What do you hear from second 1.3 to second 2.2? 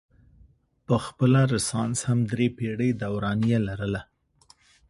رنسانس هم